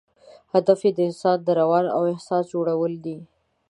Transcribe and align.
هدف 0.53 0.79
یې 0.85 0.91
د 0.95 0.99
انسان 1.09 1.37
د 1.43 1.47
روان 1.59 1.85
او 1.95 2.01
احساس 2.13 2.43
جوړول 2.53 2.93
دي. 3.05 3.17